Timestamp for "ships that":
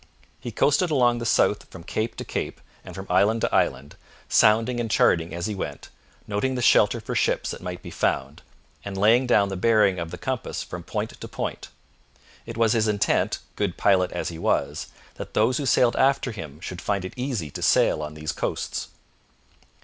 7.13-7.61